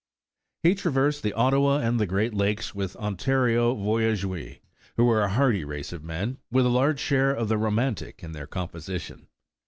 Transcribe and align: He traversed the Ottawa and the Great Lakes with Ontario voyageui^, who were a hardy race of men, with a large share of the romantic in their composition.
He 0.63 0.73
traversed 0.73 1.21
the 1.21 1.33
Ottawa 1.33 1.77
and 1.77 1.99
the 1.99 2.07
Great 2.07 2.33
Lakes 2.33 2.73
with 2.73 2.95
Ontario 2.95 3.75
voyageui^, 3.75 4.59
who 4.97 5.05
were 5.05 5.21
a 5.21 5.29
hardy 5.29 5.63
race 5.63 5.93
of 5.93 6.03
men, 6.03 6.39
with 6.49 6.65
a 6.65 6.69
large 6.69 6.99
share 6.99 7.29
of 7.31 7.49
the 7.49 7.57
romantic 7.59 8.23
in 8.23 8.31
their 8.31 8.47
composition. 8.47 9.27